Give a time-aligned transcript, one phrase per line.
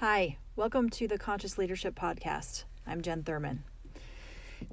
[0.00, 2.64] Hi, welcome to the Conscious Leadership Podcast.
[2.86, 3.64] I'm Jen Thurman.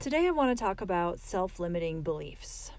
[0.02, 2.72] Today I want to talk about self limiting beliefs.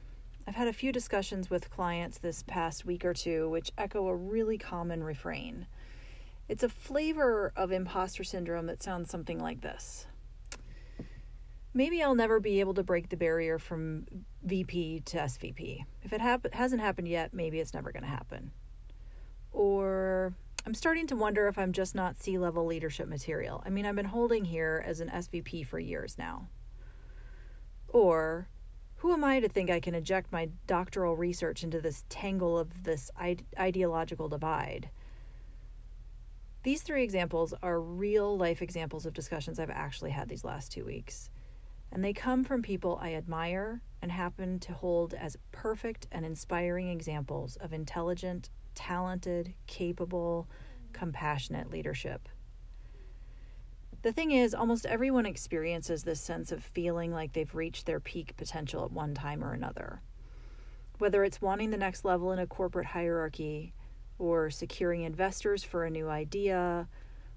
[0.47, 4.15] I've had a few discussions with clients this past week or two which echo a
[4.15, 5.67] really common refrain.
[6.47, 10.07] It's a flavor of imposter syndrome that sounds something like this
[11.73, 14.05] Maybe I'll never be able to break the barrier from
[14.43, 15.87] VP to SVP.
[16.03, 18.51] If it hap- hasn't happened yet, maybe it's never going to happen.
[19.51, 20.35] Or
[20.67, 23.63] I'm starting to wonder if I'm just not C level leadership material.
[23.67, 26.49] I mean, I've been holding here as an SVP for years now.
[27.89, 28.49] Or,
[28.97, 32.85] who am I to think I can eject my doctoral research into this tangle of
[32.85, 34.89] this ide- ideological divide?
[36.63, 40.87] These three examples are real life examples of discussions I've actually had these last two
[40.87, 41.29] weeks.
[41.93, 46.91] And they come from people I admire and happen to hold as perfect and inspiring
[46.91, 50.47] examples of intelligent, talented, capable,
[50.93, 52.29] compassionate leadership.
[54.03, 58.37] The thing is, almost everyone experiences this sense of feeling like they've reached their peak
[58.37, 60.03] potential at one time or another.
[60.99, 63.73] Whether it's wanting the next level in a corporate hierarchy,
[64.19, 66.89] or securing investors for a new idea,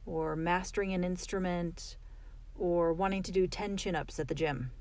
[0.05, 1.95] or mastering an instrument,
[2.59, 4.71] or wanting to do 10 chin ups at the gym.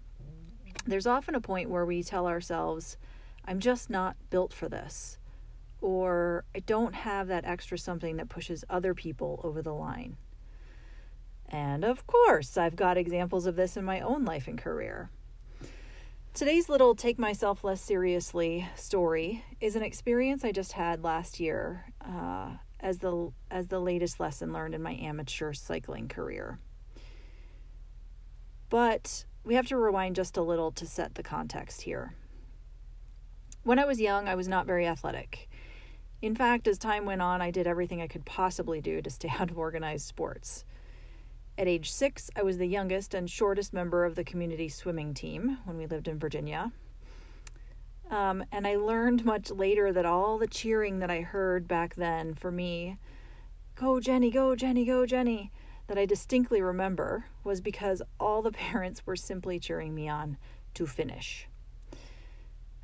[0.86, 2.96] There's often a point where we tell ourselves,
[3.44, 5.18] I'm just not built for this
[5.80, 10.16] or I don't have that extra something that pushes other people over the line.
[11.48, 15.10] And of course, I've got examples of this in my own life and career.
[16.34, 21.84] Today's little take myself less seriously story is an experience I just had last year
[22.00, 26.58] uh, as the as the latest lesson learned in my amateur cycling career.
[28.68, 32.12] But we have to rewind just a little to set the context here.
[33.62, 35.48] When I was young, I was not very athletic.
[36.20, 39.32] In fact, as time went on, I did everything I could possibly do to stay
[39.38, 40.64] out of organized sports.
[41.56, 45.58] At age six, I was the youngest and shortest member of the community swimming team
[45.64, 46.72] when we lived in Virginia.
[48.10, 52.34] Um, and I learned much later that all the cheering that I heard back then
[52.34, 52.98] for me,
[53.76, 55.52] go Jenny, go Jenny, go Jenny,
[55.86, 60.36] that I distinctly remember was because all the parents were simply cheering me on
[60.74, 61.48] to finish.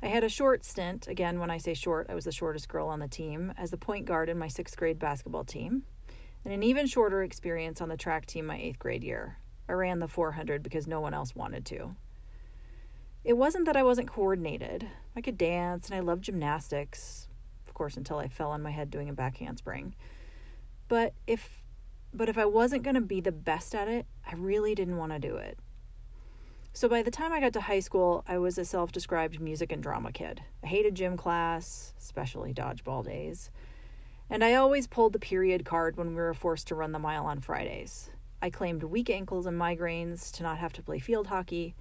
[0.01, 2.89] I had a short stint, again, when I say short, I was the shortest girl
[2.89, 5.83] on the team, as the point guard in my sixth grade basketball team,
[6.43, 9.37] and an even shorter experience on the track team my eighth grade year.
[9.69, 11.95] I ran the 400 because no one else wanted to.
[13.23, 14.85] It wasn't that I wasn't coordinated.
[15.15, 17.29] I could dance and I loved gymnastics,
[17.65, 19.95] of course, until I fell on my head doing a back handspring.
[20.89, 21.62] But if
[22.13, 25.11] but if I wasn't going to be the best at it, I really didn't want
[25.11, 25.57] to do it.
[26.75, 29.71] So by the time I got to high school, I was a self described music
[29.71, 30.41] and drama kid.
[30.63, 33.51] I hated gym class, especially dodgeball days.
[34.29, 37.25] And I always pulled the period card when we were forced to run the mile
[37.25, 38.09] on Fridays.
[38.41, 41.75] I claimed weak ankles and migraines to not have to play field hockey,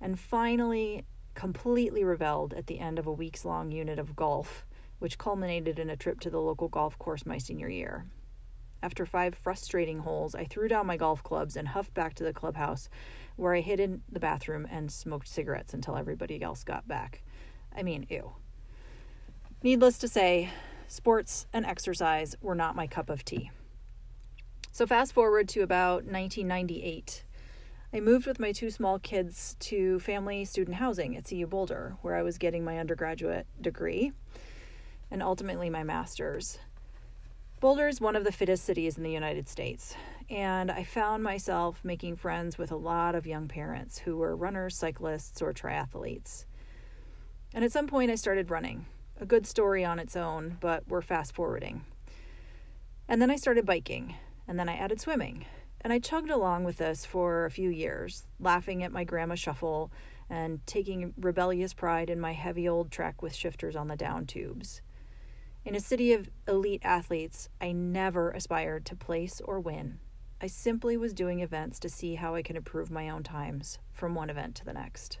[0.00, 4.64] and finally completely rebelled at the end of a weeks long unit of golf,
[4.98, 8.06] which culminated in a trip to the local golf course my senior year.
[8.82, 12.32] After five frustrating holes, I threw down my golf clubs and huffed back to the
[12.32, 12.88] clubhouse,
[13.36, 17.22] where I hid in the bathroom and smoked cigarettes until everybody else got back.
[17.74, 18.32] I mean, ew.
[19.62, 20.50] Needless to say,
[20.88, 23.50] sports and exercise were not my cup of tea.
[24.72, 27.24] So, fast forward to about 1998.
[27.94, 32.16] I moved with my two small kids to family student housing at CU Boulder, where
[32.16, 34.12] I was getting my undergraduate degree
[35.10, 36.58] and ultimately my master's.
[37.62, 39.94] Boulder is one of the fittest cities in the United States,
[40.28, 44.76] and I found myself making friends with a lot of young parents who were runners,
[44.76, 46.46] cyclists, or triathletes.
[47.54, 48.86] And at some point, I started running.
[49.20, 51.84] A good story on its own, but we're fast forwarding.
[53.06, 54.16] And then I started biking,
[54.48, 55.46] and then I added swimming.
[55.82, 59.92] And I chugged along with this for a few years, laughing at my grandma shuffle
[60.28, 64.82] and taking rebellious pride in my heavy old trek with shifters on the down tubes.
[65.64, 70.00] In a city of elite athletes, I never aspired to place or win.
[70.40, 74.16] I simply was doing events to see how I can improve my own times from
[74.16, 75.20] one event to the next.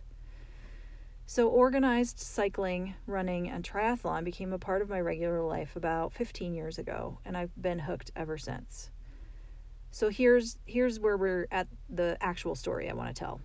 [1.26, 6.54] So, organized cycling, running, and triathlon became a part of my regular life about 15
[6.54, 8.90] years ago, and I've been hooked ever since.
[9.92, 13.40] So, here's, here's where we're at the actual story I want to tell.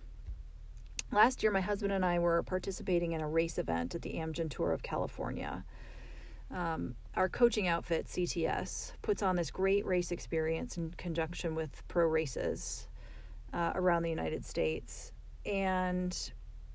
[1.12, 4.50] Last year, my husband and I were participating in a race event at the Amgen
[4.50, 5.64] Tour of California.
[6.50, 12.06] Um, our coaching outfit, CTS, puts on this great race experience in conjunction with pro
[12.06, 12.88] races
[13.52, 15.12] uh, around the United States.
[15.44, 16.16] And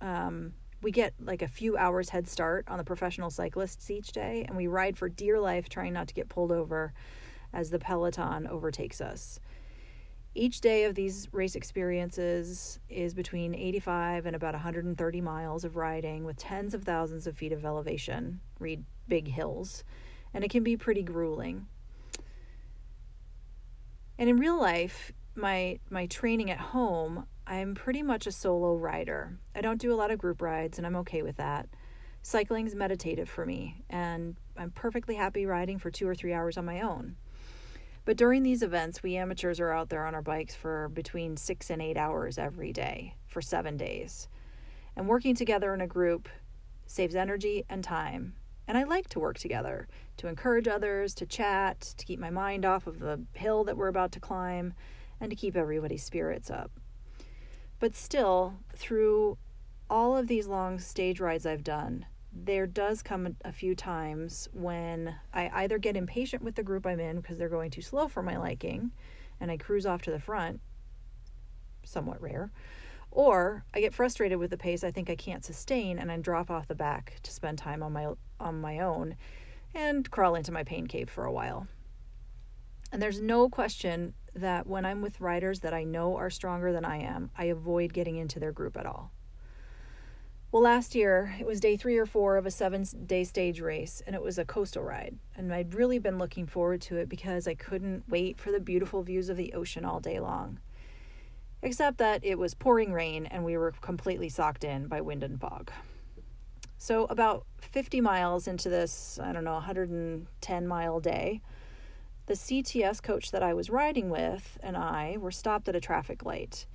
[0.02, 4.46] um, we get like a few hours head start on the professional cyclists each day,
[4.48, 6.94] and we ride for dear life, trying not to get pulled over
[7.54, 9.40] as the peloton overtakes us.
[10.35, 16.24] Each day of these race experiences is between 85 and about 130 miles of riding
[16.24, 19.83] with tens of thousands of feet of elevation, read big hills,
[20.33, 21.68] and it can be pretty grueling.
[24.18, 29.38] And in real life, my my training at home, I'm pretty much a solo rider.
[29.53, 31.68] I don't do a lot of group rides and I'm okay with that.
[32.24, 36.65] Cycling's meditative for me and I'm perfectly happy riding for 2 or 3 hours on
[36.65, 37.18] my own.
[38.06, 41.70] But during these events, we amateurs are out there on our bikes for between six
[41.70, 44.28] and eight hours every day for seven days.
[44.96, 46.28] And working together in a group
[46.86, 48.36] saves energy and time.
[48.68, 52.66] And I like to work together to encourage others, to chat, to keep my mind
[52.66, 54.74] off of the hill that we're about to climb,
[55.20, 56.72] and to keep everybody's spirits up.
[57.80, 59.38] But still, through
[59.90, 65.15] all of these long stage rides I've done, there does come a few times when
[65.33, 68.24] I either get impatient with the group I'm in because they're going too slow for
[68.24, 68.91] my liking
[69.39, 70.59] and I cruise off to the front,
[71.83, 72.51] somewhat rare,
[73.12, 76.50] or I get frustrated with the pace I think I can't sustain and I drop
[76.50, 78.07] off the back to spend time on my
[78.39, 79.15] on my own
[79.75, 81.68] and crawl into my pain cave for a while.
[82.91, 86.85] And there's no question that when I'm with riders that I know are stronger than
[86.85, 89.12] I am, I avoid getting into their group at all.
[90.54, 94.04] Well, last year it was day three or four of a seven day stage race,
[94.06, 95.18] and it was a coastal ride.
[95.36, 99.02] And I'd really been looking forward to it because I couldn't wait for the beautiful
[99.02, 100.60] views of the ocean all day long.
[101.64, 105.42] Except that it was pouring rain and we were completely socked in by wind and
[105.42, 105.72] fog.
[106.78, 111.42] So, about 50 miles into this, I don't know, 110 mile day,
[112.28, 116.24] the CTS coach that I was riding with and I were stopped at a traffic
[116.24, 116.68] light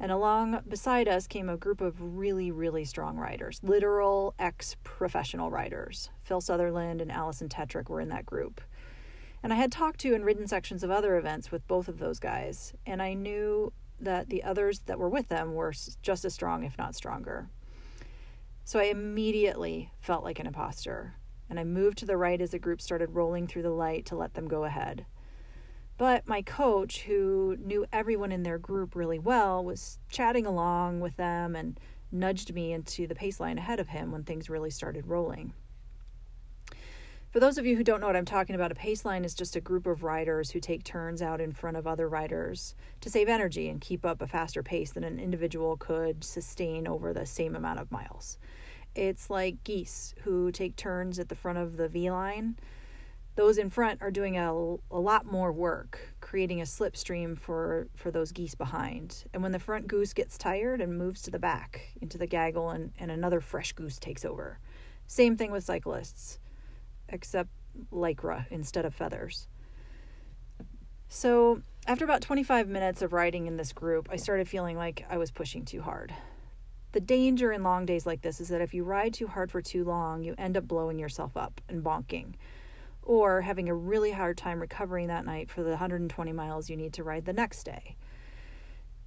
[0.00, 5.50] and along beside us came a group of really, really strong riders, literal ex professional
[5.50, 6.08] riders.
[6.22, 8.62] Phil Southerland and Alison Tetrick were in that group.
[9.42, 12.18] And I had talked to and ridden sections of other events with both of those
[12.18, 16.64] guys, and I knew that the others that were with them were just as strong,
[16.64, 17.48] if not stronger.
[18.64, 21.14] So I immediately felt like an imposter,
[21.50, 24.16] and I moved to the right as the group started rolling through the light to
[24.16, 25.04] let them go ahead.
[26.00, 31.18] But my coach, who knew everyone in their group really well, was chatting along with
[31.18, 31.78] them and
[32.10, 35.52] nudged me into the pace line ahead of him when things really started rolling.
[37.30, 39.34] For those of you who don't know what I'm talking about, a pace line is
[39.34, 43.10] just a group of riders who take turns out in front of other riders to
[43.10, 47.26] save energy and keep up a faster pace than an individual could sustain over the
[47.26, 48.38] same amount of miles.
[48.94, 52.56] It's like geese who take turns at the front of the V line
[53.36, 54.52] those in front are doing a,
[54.90, 59.24] a lot more work creating a slipstream for for those geese behind.
[59.32, 62.70] And when the front goose gets tired and moves to the back into the gaggle
[62.70, 64.58] and, and another fresh goose takes over.
[65.06, 66.38] Same thing with cyclists
[67.08, 67.50] except
[67.92, 69.48] lycra instead of feathers.
[71.08, 75.16] So after about 25 minutes of riding in this group i started feeling like i
[75.16, 76.14] was pushing too hard.
[76.92, 79.62] The danger in long days like this is that if you ride too hard for
[79.62, 82.34] too long you end up blowing yourself up and bonking
[83.10, 86.92] or having a really hard time recovering that night for the 120 miles you need
[86.92, 87.96] to ride the next day.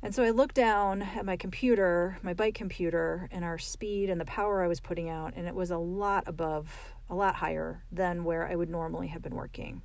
[0.02, 4.20] And so I looked down at my computer, my bike computer, and our speed and
[4.20, 7.82] the power I was putting out, and it was a lot above, a lot higher
[7.94, 9.82] than where I would normally have been working.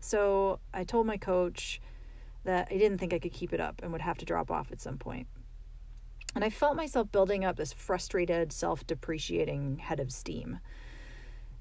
[0.00, 1.82] So I told my coach
[2.44, 4.72] that I didn't think I could keep it up and would have to drop off
[4.72, 5.26] at some point.
[6.34, 10.60] And I felt myself building up this frustrated, self depreciating head of steam.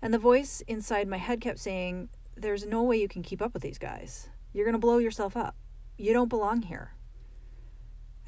[0.01, 3.53] And the voice inside my head kept saying, There's no way you can keep up
[3.53, 4.29] with these guys.
[4.53, 5.56] You're going to blow yourself up.
[5.98, 6.94] You don't belong here.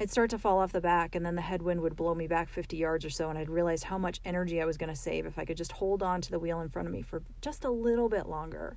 [0.00, 2.48] I'd start to fall off the back, and then the headwind would blow me back
[2.48, 5.26] 50 yards or so, and I'd realize how much energy I was going to save
[5.26, 7.64] if I could just hold on to the wheel in front of me for just
[7.64, 8.76] a little bit longer.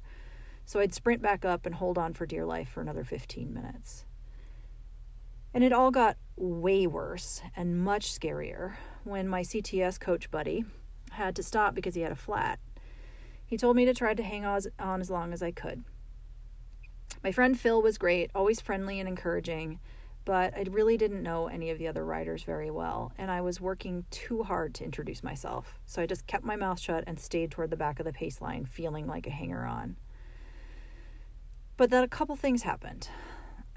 [0.66, 4.06] So I'd sprint back up and hold on for dear life for another 15 minutes.
[5.54, 10.66] And it all got way worse and much scarier when my CTS coach buddy
[11.12, 12.60] had to stop because he had a flat.
[13.46, 15.84] He told me to try to hang on as long as I could.
[17.24, 19.80] My friend Phil was great, always friendly and encouraging,
[20.26, 23.62] but I really didn't know any of the other riders very well, and I was
[23.62, 25.80] working too hard to introduce myself.
[25.86, 28.42] So I just kept my mouth shut and stayed toward the back of the pace
[28.42, 29.96] line, feeling like a hanger on.
[31.78, 33.10] But then a couple things happened.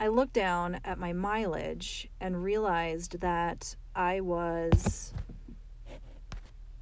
[0.00, 5.12] I looked down at my mileage and realized that I was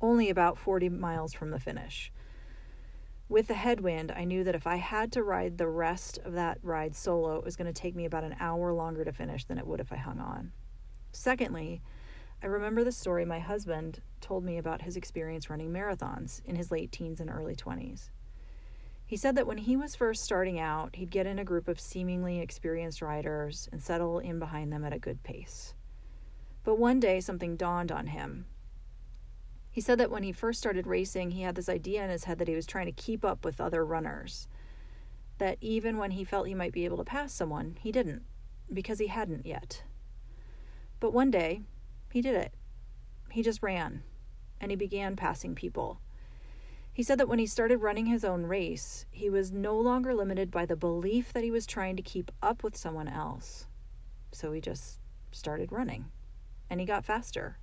[0.01, 2.13] only about 40 miles from the finish.
[3.29, 6.59] With the headwind, I knew that if I had to ride the rest of that
[6.63, 9.59] ride solo, it was going to take me about an hour longer to finish than
[9.59, 10.53] it would if I hung on.
[11.11, 11.83] Secondly,
[12.41, 16.71] I remember the story my husband told me about his experience running marathons in his
[16.71, 18.11] late teens and early 20s.
[19.05, 21.81] He said that when he was first starting out, he'd get in a group of
[21.81, 25.75] seemingly experienced riders and settle in behind them at a good pace.
[26.63, 28.47] But one day something dawned on him.
[29.77, 32.39] He said that when he first started racing, he had this idea in his head
[32.39, 34.49] that he was trying to keep up with other runners.
[35.37, 38.23] That even when he felt he might be able to pass someone, he didn't,
[38.73, 39.83] because he hadn't yet.
[40.99, 41.61] But one day,
[42.11, 42.55] he did it.
[43.31, 44.03] He just ran,
[44.63, 46.01] and he began passing people.
[46.95, 50.51] He said that when he started running his own race, he was no longer limited
[50.51, 53.67] by the belief that he was trying to keep up with someone else.
[54.33, 55.01] So he just
[55.33, 56.07] started running.
[56.71, 57.59] And he got faster.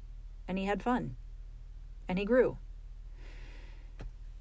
[0.47, 1.15] And he had fun.
[2.07, 2.57] And he grew.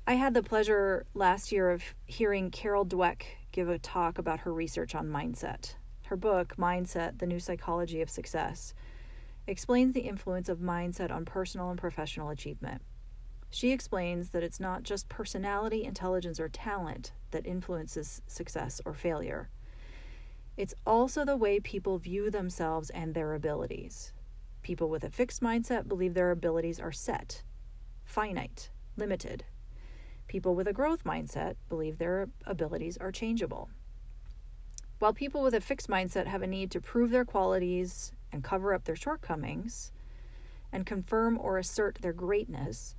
[0.06, 4.52] I had the pleasure last year of hearing Carol Dweck give a talk about her
[4.52, 5.76] research on mindset.
[6.06, 8.74] Her book, Mindset The New Psychology of Success,
[9.46, 12.82] explains the influence of mindset on personal and professional achievement.
[13.50, 19.50] She explains that it's not just personality, intelligence, or talent that influences success or failure.
[20.56, 24.12] It's also the way people view themselves and their abilities.
[24.62, 27.42] People with a fixed mindset believe their abilities are set,
[28.04, 29.44] finite, limited.
[30.28, 33.68] People with a growth mindset believe their abilities are changeable.
[34.98, 38.72] While people with a fixed mindset have a need to prove their qualities and cover
[38.72, 39.92] up their shortcomings
[40.70, 42.94] and confirm or assert their greatness,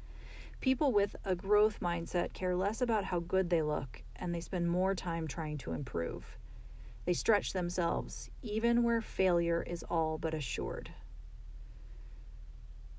[0.63, 4.69] People with a growth mindset care less about how good they look and they spend
[4.69, 6.38] more time trying to improve.
[7.03, 10.91] They stretch themselves, even where failure is all but assured.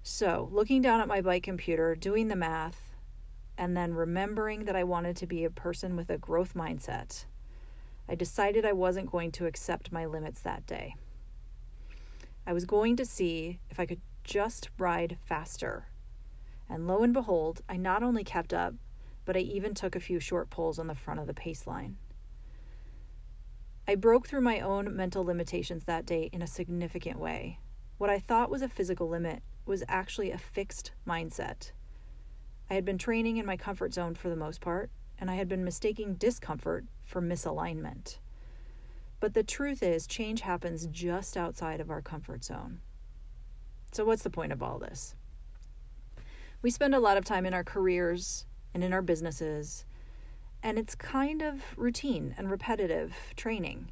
[0.06, 2.94] So, looking down at my bike computer, doing the math,
[3.58, 7.24] and then remembering that I wanted to be a person with a growth mindset,
[8.08, 10.94] I decided I wasn't going to accept my limits that day.
[12.46, 15.86] I was going to see if I could just ride faster
[16.68, 18.74] and lo and behold, I not only kept up,
[19.24, 21.96] but I even took a few short pulls on the front of the pace line.
[23.86, 27.58] I broke through my own mental limitations that day in a significant way.
[27.98, 31.72] What I thought was a physical limit was actually a fixed mindset.
[32.70, 35.48] I had been training in my comfort zone for the most part, and I had
[35.48, 38.18] been mistaking discomfort for misalignment.
[39.20, 42.80] But the truth is, change happens just outside of our comfort zone.
[43.92, 45.14] So, what's the point of all this?
[46.64, 49.84] we spend a lot of time in our careers and in our businesses,
[50.62, 53.90] and it's kind of routine and repetitive training.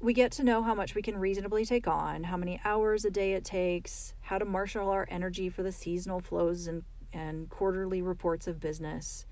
[0.00, 3.10] We get to know how much we can reasonably take on, how many hours a
[3.10, 8.00] day it takes, how to marshal our energy for the seasonal flows and, and quarterly
[8.00, 9.26] reports of business,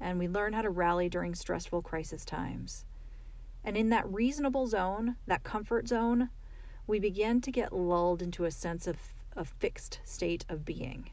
[0.00, 2.86] and we learn how to rally during stressful crisis times.
[3.64, 6.30] And in that reasonable zone, that comfort zone,
[6.86, 8.96] we begin to get lulled into a sense of
[9.36, 11.10] a fixed state of being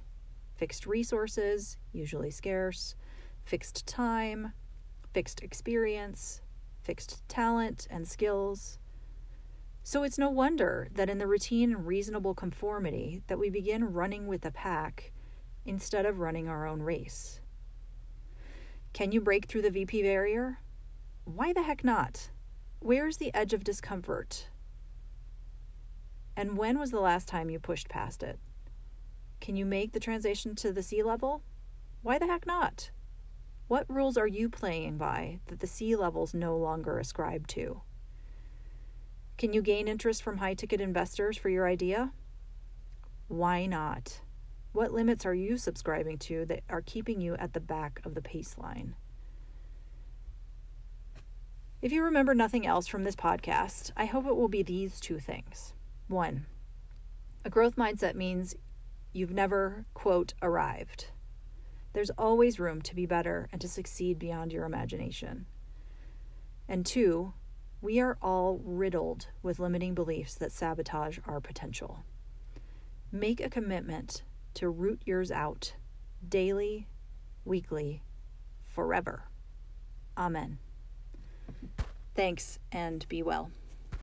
[0.56, 2.96] fixed resources, usually scarce,
[3.44, 4.54] fixed time,
[5.14, 6.42] fixed experience,
[6.82, 8.80] fixed talent and skills.
[9.88, 14.26] So it's no wonder that in the routine and reasonable conformity that we begin running
[14.26, 15.12] with the pack
[15.64, 17.40] instead of running our own race.
[18.94, 20.58] Can you break through the VP barrier?
[21.26, 22.32] Why the heck not?
[22.80, 24.50] Where's the edge of discomfort?
[26.36, 28.40] And when was the last time you pushed past it?
[29.40, 31.44] Can you make the transition to the C level?
[32.02, 32.90] Why the heck not?
[33.68, 37.82] What rules are you playing by that the C levels no longer ascribe to?
[39.38, 42.12] Can you gain interest from high ticket investors for your idea?
[43.28, 44.22] Why not?
[44.72, 48.22] What limits are you subscribing to that are keeping you at the back of the
[48.22, 48.96] pace line?
[51.82, 55.20] If you remember nothing else from this podcast, I hope it will be these two
[55.20, 55.74] things.
[56.08, 56.46] One,
[57.44, 58.56] a growth mindset means
[59.16, 61.06] You've never, quote, arrived.
[61.94, 65.46] There's always room to be better and to succeed beyond your imagination.
[66.68, 67.32] And two,
[67.86, 72.04] we are all riddled with limiting beliefs that sabotage our potential.
[73.12, 74.24] Make a commitment
[74.56, 75.76] to root yours out
[76.28, 76.88] daily,
[77.46, 78.02] weekly,
[78.64, 79.26] forever.
[80.18, 80.58] Amen.
[82.16, 83.52] Thanks and be well.